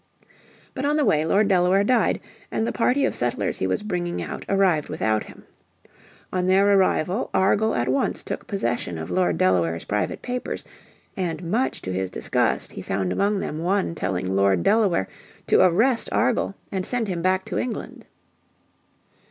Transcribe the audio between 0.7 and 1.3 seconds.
But on the way